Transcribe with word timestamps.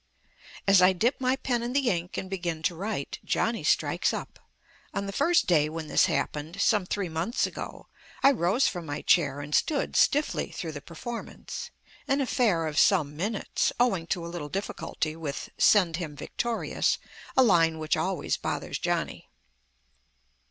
As 0.67 0.81
I 0.81 0.93
dip 0.93 1.21
my 1.21 1.35
pen 1.35 1.61
in 1.61 1.73
the 1.73 1.91
ink 1.91 2.17
and 2.17 2.27
begin 2.27 2.63
to 2.63 2.73
write, 2.73 3.19
Johnny 3.23 3.63
strikes 3.63 4.15
up. 4.15 4.39
On 4.95 5.05
the 5.05 5.11
first 5.11 5.45
day 5.45 5.69
when 5.69 5.85
this 5.89 6.05
happened, 6.07 6.59
some 6.59 6.87
three 6.87 7.07
months 7.07 7.45
ago, 7.45 7.85
I 8.23 8.31
rose 8.31 8.67
from 8.67 8.87
my 8.87 9.03
chair 9.03 9.41
and 9.41 9.53
stood 9.53 9.95
stiffly 9.95 10.49
through 10.49 10.71
the 10.71 10.81
performance 10.81 11.69
an 12.07 12.19
affair 12.19 12.65
of 12.65 12.79
some 12.79 13.15
minutes, 13.15 13.71
owing 13.79 14.07
to 14.07 14.25
a 14.25 14.27
little 14.27 14.49
difficulty 14.49 15.15
with 15.15 15.49
"Send 15.59 15.97
him 15.97 16.15
victorious," 16.15 16.97
a 17.37 17.43
line 17.43 17.77
which 17.77 17.95
always 17.95 18.37
bothers 18.37 18.79
Johnny. 18.79 19.29